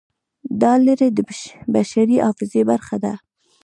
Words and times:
دا 0.61 0.73
لړۍ 0.85 1.09
د 1.13 1.19
بشري 1.73 2.17
حافظې 2.25 2.61
برخه 2.69 2.95
ده. 3.03 3.13